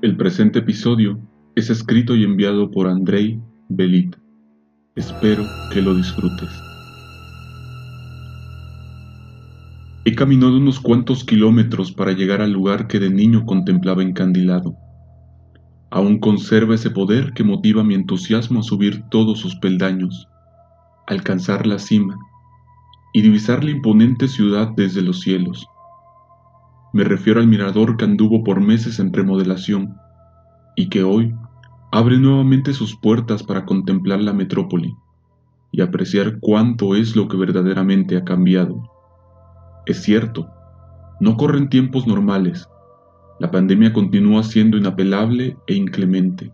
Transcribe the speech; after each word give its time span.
El 0.00 0.16
presente 0.16 0.60
episodio 0.60 1.18
es 1.56 1.70
escrito 1.70 2.14
y 2.14 2.22
enviado 2.22 2.70
por 2.70 2.86
Andrei 2.86 3.40
Belit. 3.68 4.14
Espero 4.94 5.42
que 5.72 5.82
lo 5.82 5.92
disfrutes. 5.92 6.48
He 10.04 10.14
caminado 10.14 10.56
unos 10.56 10.78
cuantos 10.78 11.24
kilómetros 11.24 11.90
para 11.90 12.12
llegar 12.12 12.40
al 12.42 12.52
lugar 12.52 12.86
que 12.86 13.00
de 13.00 13.10
niño 13.10 13.44
contemplaba 13.44 14.04
encandilado. 14.04 14.76
Aún 15.90 16.20
conserva 16.20 16.76
ese 16.76 16.90
poder 16.90 17.32
que 17.32 17.42
motiva 17.42 17.82
mi 17.82 17.96
entusiasmo 17.96 18.60
a 18.60 18.62
subir 18.62 19.02
todos 19.10 19.40
sus 19.40 19.56
peldaños, 19.56 20.28
alcanzar 21.08 21.66
la 21.66 21.80
cima 21.80 22.16
y 23.12 23.22
divisar 23.22 23.64
la 23.64 23.72
imponente 23.72 24.28
ciudad 24.28 24.68
desde 24.76 25.02
los 25.02 25.22
cielos. 25.22 25.66
Me 26.92 27.04
refiero 27.04 27.40
al 27.40 27.46
mirador 27.46 27.96
que 27.96 28.04
anduvo 28.04 28.42
por 28.42 28.60
meses 28.60 28.98
en 28.98 29.12
remodelación 29.12 29.96
y 30.74 30.88
que 30.88 31.02
hoy 31.02 31.34
abre 31.92 32.18
nuevamente 32.18 32.72
sus 32.72 32.96
puertas 32.96 33.42
para 33.42 33.66
contemplar 33.66 34.20
la 34.20 34.32
metrópoli 34.32 34.94
y 35.70 35.82
apreciar 35.82 36.38
cuánto 36.40 36.94
es 36.94 37.14
lo 37.14 37.28
que 37.28 37.36
verdaderamente 37.36 38.16
ha 38.16 38.24
cambiado. 38.24 38.82
Es 39.84 40.02
cierto, 40.02 40.48
no 41.20 41.36
corren 41.36 41.68
tiempos 41.68 42.06
normales. 42.06 42.68
La 43.38 43.50
pandemia 43.50 43.92
continúa 43.92 44.42
siendo 44.42 44.76
inapelable 44.76 45.56
e 45.66 45.74
inclemente. 45.74 46.52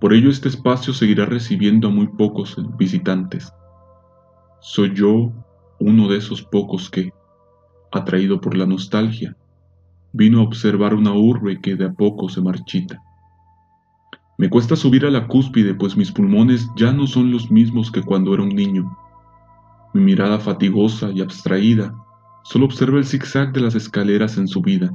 Por 0.00 0.12
ello 0.12 0.30
este 0.30 0.48
espacio 0.48 0.92
seguirá 0.92 1.26
recibiendo 1.26 1.88
a 1.88 1.90
muy 1.90 2.08
pocos 2.08 2.56
visitantes. 2.78 3.52
Soy 4.60 4.94
yo 4.94 5.32
uno 5.80 6.08
de 6.08 6.18
esos 6.18 6.42
pocos 6.42 6.88
que, 6.88 7.12
atraído 7.94 8.40
por 8.40 8.56
la 8.56 8.66
nostalgia, 8.66 9.36
vino 10.12 10.40
a 10.40 10.42
observar 10.42 10.94
una 10.94 11.12
urbe 11.12 11.60
que 11.60 11.76
de 11.76 11.86
a 11.86 11.92
poco 11.92 12.28
se 12.28 12.40
marchita. 12.40 13.02
Me 14.36 14.50
cuesta 14.50 14.74
subir 14.74 15.06
a 15.06 15.10
la 15.10 15.28
cúspide, 15.28 15.74
pues 15.74 15.96
mis 15.96 16.10
pulmones 16.10 16.68
ya 16.76 16.92
no 16.92 17.06
son 17.06 17.30
los 17.30 17.50
mismos 17.50 17.90
que 17.90 18.02
cuando 18.02 18.34
era 18.34 18.42
un 18.42 18.48
niño. 18.48 18.96
Mi 19.92 20.02
mirada 20.02 20.40
fatigosa 20.40 21.10
y 21.10 21.20
abstraída 21.20 21.94
solo 22.42 22.66
observa 22.66 22.98
el 22.98 23.06
zigzag 23.06 23.52
de 23.52 23.60
las 23.60 23.74
escaleras 23.74 24.36
en 24.36 24.48
subida, 24.48 24.92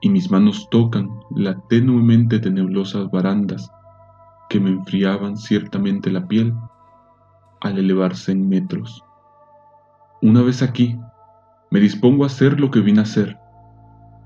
y 0.00 0.08
mis 0.08 0.30
manos 0.30 0.68
tocan 0.70 1.10
la 1.30 1.60
tenuemente 1.68 2.38
tenebrosas 2.38 3.10
barandas 3.10 3.70
que 4.48 4.60
me 4.60 4.70
enfriaban 4.70 5.36
ciertamente 5.36 6.10
la 6.10 6.26
piel 6.26 6.54
al 7.60 7.78
elevarse 7.78 8.32
en 8.32 8.48
metros. 8.48 9.04
Una 10.22 10.42
vez 10.42 10.62
aquí, 10.62 10.98
me 11.70 11.80
dispongo 11.80 12.24
a 12.24 12.26
hacer 12.26 12.58
lo 12.60 12.70
que 12.70 12.80
vine 12.80 13.00
a 13.00 13.02
hacer, 13.02 13.36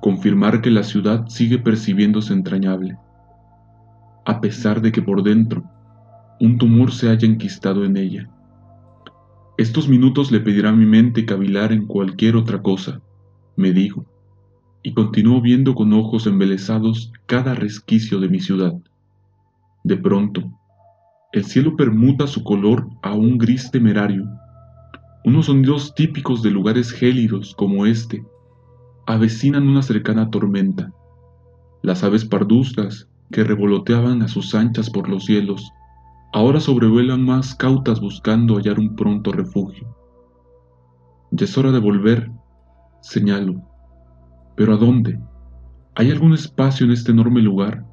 confirmar 0.00 0.60
que 0.60 0.70
la 0.70 0.82
ciudad 0.82 1.26
sigue 1.28 1.58
percibiéndose 1.58 2.32
entrañable, 2.32 2.96
a 4.24 4.40
pesar 4.40 4.80
de 4.80 4.92
que 4.92 5.02
por 5.02 5.22
dentro 5.22 5.64
un 6.40 6.58
tumor 6.58 6.92
se 6.92 7.08
haya 7.08 7.26
enquistado 7.26 7.84
en 7.84 7.96
ella. 7.96 8.28
Estos 9.58 9.88
minutos 9.88 10.32
le 10.32 10.40
pedirá 10.40 10.70
a 10.70 10.74
mi 10.74 10.86
mente 10.86 11.26
cavilar 11.26 11.72
en 11.72 11.86
cualquier 11.86 12.36
otra 12.36 12.62
cosa, 12.62 13.00
me 13.56 13.72
digo, 13.72 14.06
y 14.82 14.94
continúo 14.94 15.40
viendo 15.40 15.74
con 15.74 15.92
ojos 15.92 16.26
embelesados 16.26 17.12
cada 17.26 17.54
resquicio 17.54 18.18
de 18.18 18.28
mi 18.28 18.40
ciudad. 18.40 18.74
De 19.84 19.96
pronto, 19.96 20.42
el 21.32 21.44
cielo 21.44 21.76
permuta 21.76 22.26
su 22.26 22.42
color 22.42 22.88
a 23.02 23.14
un 23.14 23.38
gris 23.38 23.70
temerario 23.70 24.26
unos 25.24 25.46
sonidos 25.46 25.94
típicos 25.94 26.42
de 26.42 26.50
lugares 26.50 26.90
gélidos 26.90 27.54
como 27.54 27.86
este 27.86 28.24
avecinan 29.06 29.68
una 29.68 29.82
cercana 29.82 30.30
tormenta. 30.30 30.92
Las 31.82 32.04
aves 32.04 32.24
parduzcas 32.24 33.08
que 33.30 33.44
revoloteaban 33.44 34.22
a 34.22 34.28
sus 34.28 34.54
anchas 34.54 34.90
por 34.90 35.08
los 35.08 35.24
cielos 35.24 35.72
ahora 36.32 36.60
sobrevuelan 36.60 37.24
más 37.24 37.54
cautas 37.54 38.00
buscando 38.00 38.56
hallar 38.56 38.78
un 38.78 38.96
pronto 38.96 39.32
refugio. 39.32 39.94
Ya 41.30 41.44
es 41.44 41.56
hora 41.58 41.70
de 41.70 41.78
volver, 41.78 42.30
señalo. 43.02 43.62
¿Pero 44.56 44.74
a 44.74 44.76
dónde? 44.76 45.20
¿Hay 45.94 46.10
algún 46.10 46.32
espacio 46.32 46.86
en 46.86 46.92
este 46.92 47.12
enorme 47.12 47.42
lugar 47.42 47.84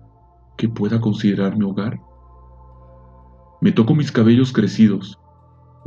que 0.57 0.69
pueda 0.69 0.99
considerar 1.01 1.57
mi 1.57 1.65
hogar? 1.65 1.99
Me 3.61 3.71
toco 3.71 3.93
mis 3.93 4.11
cabellos 4.11 4.53
crecidos, 4.53 5.19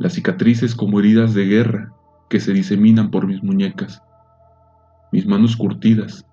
las 0.03 0.15
cicatrices 0.15 0.75
como 0.75 0.99
heridas 0.99 1.33
de 1.33 1.45
guerra 1.45 1.93
que 2.29 2.41
se 2.41 2.53
diseminan 2.53 3.13
por 3.13 3.25
mis 3.25 3.41
muñecas, 3.45 4.03
mis 5.13 5.29
manos 5.29 5.57
curtidas, 5.57 6.27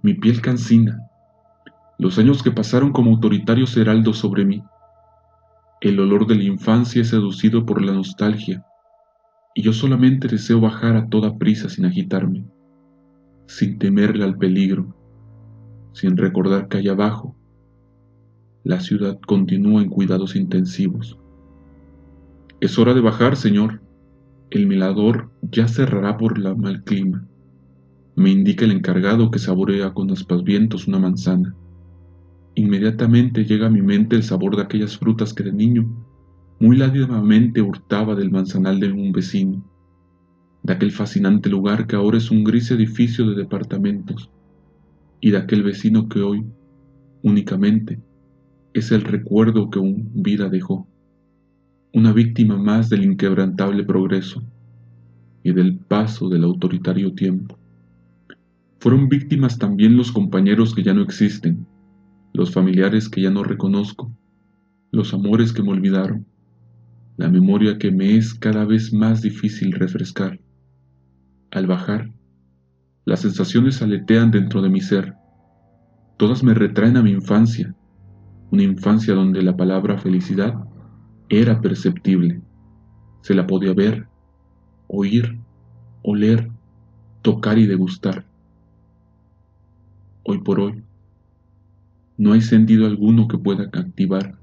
mi 0.00 0.14
piel 0.14 0.40
cansina, 0.40 1.06
los 1.98 2.18
años 2.18 2.42
que 2.42 2.50
pasaron 2.50 2.92
como 2.92 3.10
autoritarios 3.10 3.76
heraldos 3.76 4.16
sobre 4.16 4.46
mí. 4.46 4.62
El 5.82 6.00
olor 6.00 6.26
de 6.26 6.36
la 6.36 6.44
infancia 6.44 7.02
es 7.02 7.10
seducido 7.10 7.66
por 7.66 7.82
la 7.82 7.92
nostalgia, 7.92 8.64
y 9.54 9.60
yo 9.60 9.74
solamente 9.74 10.26
deseo 10.26 10.58
bajar 10.58 10.96
a 10.96 11.10
toda 11.10 11.36
prisa 11.36 11.68
sin 11.68 11.84
agitarme, 11.84 12.46
sin 13.48 13.78
temerle 13.78 14.24
al 14.24 14.38
peligro, 14.38 14.96
sin 15.92 16.16
recordar 16.16 16.68
que 16.68 16.78
allá 16.78 16.92
abajo 16.92 17.36
la 18.64 18.80
ciudad 18.80 19.20
continúa 19.26 19.82
en 19.82 19.90
cuidados 19.90 20.36
intensivos. 20.36 21.18
Es 22.60 22.76
hora 22.76 22.92
de 22.92 23.00
bajar, 23.00 23.36
señor. 23.36 23.80
El 24.50 24.66
milador 24.66 25.30
ya 25.42 25.68
cerrará 25.68 26.16
por 26.16 26.38
la 26.38 26.56
mal 26.56 26.82
clima. 26.82 27.24
Me 28.16 28.30
indica 28.30 28.64
el 28.64 28.72
encargado 28.72 29.30
que 29.30 29.38
saborea 29.38 29.94
con 29.94 30.10
aspavientos 30.10 30.88
una 30.88 30.98
manzana. 30.98 31.54
Inmediatamente 32.56 33.44
llega 33.44 33.68
a 33.68 33.70
mi 33.70 33.80
mente 33.80 34.16
el 34.16 34.24
sabor 34.24 34.56
de 34.56 34.62
aquellas 34.62 34.98
frutas 34.98 35.32
que 35.32 35.44
de 35.44 35.52
niño 35.52 35.88
muy 36.58 36.76
ládivamente 36.76 37.62
hurtaba 37.62 38.16
del 38.16 38.32
manzanal 38.32 38.80
de 38.80 38.90
un 38.90 39.12
vecino, 39.12 39.64
de 40.64 40.72
aquel 40.72 40.90
fascinante 40.90 41.48
lugar 41.48 41.86
que 41.86 41.94
ahora 41.94 42.18
es 42.18 42.32
un 42.32 42.42
gris 42.42 42.72
edificio 42.72 43.30
de 43.30 43.36
departamentos, 43.36 44.28
y 45.20 45.30
de 45.30 45.38
aquel 45.38 45.62
vecino 45.62 46.08
que 46.08 46.22
hoy, 46.22 46.44
únicamente, 47.22 48.00
es 48.74 48.90
el 48.90 49.02
recuerdo 49.02 49.70
que 49.70 49.78
un 49.78 50.10
vida 50.12 50.48
dejó 50.48 50.88
una 51.92 52.12
víctima 52.12 52.56
más 52.56 52.88
del 52.90 53.04
inquebrantable 53.04 53.84
progreso 53.84 54.42
y 55.42 55.52
del 55.52 55.78
paso 55.78 56.28
del 56.28 56.44
autoritario 56.44 57.14
tiempo. 57.14 57.58
Fueron 58.78 59.08
víctimas 59.08 59.58
también 59.58 59.96
los 59.96 60.12
compañeros 60.12 60.74
que 60.74 60.82
ya 60.82 60.92
no 60.92 61.02
existen, 61.02 61.66
los 62.32 62.52
familiares 62.52 63.08
que 63.08 63.22
ya 63.22 63.30
no 63.30 63.42
reconozco, 63.42 64.12
los 64.92 65.14
amores 65.14 65.52
que 65.52 65.62
me 65.62 65.70
olvidaron, 65.70 66.26
la 67.16 67.28
memoria 67.28 67.78
que 67.78 67.90
me 67.90 68.16
es 68.16 68.34
cada 68.34 68.64
vez 68.64 68.92
más 68.92 69.22
difícil 69.22 69.72
refrescar. 69.72 70.38
Al 71.50 71.66
bajar, 71.66 72.12
las 73.04 73.20
sensaciones 73.20 73.80
aletean 73.80 74.30
dentro 74.30 74.60
de 74.60 74.68
mi 74.68 74.80
ser. 74.80 75.14
Todas 76.18 76.44
me 76.44 76.52
retraen 76.52 76.96
a 76.98 77.02
mi 77.02 77.10
infancia, 77.10 77.74
una 78.50 78.62
infancia 78.62 79.14
donde 79.14 79.42
la 79.42 79.56
palabra 79.56 79.98
felicidad 79.98 80.54
era 81.28 81.60
perceptible. 81.60 82.40
Se 83.22 83.34
la 83.34 83.46
podía 83.46 83.74
ver, 83.74 84.06
oír, 84.86 85.38
oler, 86.02 86.50
tocar 87.22 87.58
y 87.58 87.66
degustar. 87.66 88.24
Hoy 90.22 90.38
por 90.38 90.60
hoy, 90.60 90.82
no 92.16 92.32
hay 92.32 92.40
sentido 92.40 92.86
alguno 92.86 93.28
que 93.28 93.38
pueda 93.38 93.64
activar 93.64 94.36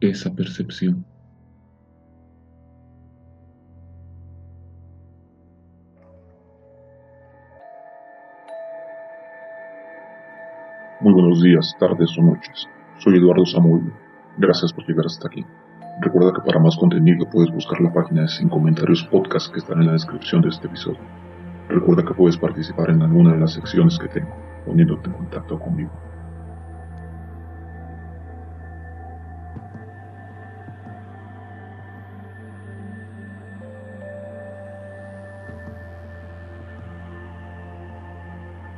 esa 0.00 0.32
percepción. 0.34 1.04
Muy 11.00 11.14
buenos 11.14 11.42
días, 11.42 11.74
tardes 11.80 12.10
o 12.18 12.22
noches. 12.22 12.68
Soy 12.98 13.16
Eduardo 13.16 13.46
Samuel. 13.46 13.90
Gracias 14.36 14.72
por 14.72 14.86
llegar 14.86 15.06
hasta 15.06 15.28
aquí. 15.28 15.44
Recuerda 16.02 16.32
que 16.32 16.40
para 16.40 16.58
más 16.58 16.78
contenido 16.78 17.28
puedes 17.28 17.52
buscar 17.52 17.78
la 17.82 17.92
página 17.92 18.22
de 18.22 18.28
Sin 18.28 18.48
Comentarios 18.48 19.04
Podcast 19.04 19.52
que 19.52 19.58
están 19.58 19.80
en 19.80 19.86
la 19.88 19.92
descripción 19.92 20.40
de 20.40 20.48
este 20.48 20.66
episodio. 20.66 20.98
Recuerda 21.68 22.02
que 22.02 22.14
puedes 22.14 22.38
participar 22.38 22.88
en 22.88 23.02
alguna 23.02 23.34
de 23.34 23.40
las 23.40 23.52
secciones 23.52 23.98
que 23.98 24.08
tengo, 24.08 24.34
poniéndote 24.64 25.08
en 25.08 25.12
contacto 25.12 25.58
conmigo. 25.58 25.90